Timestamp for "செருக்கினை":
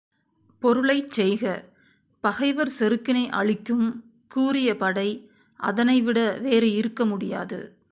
2.79-3.29